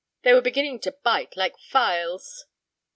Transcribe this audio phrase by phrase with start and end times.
[0.23, 2.47] They were beginning to bite like files."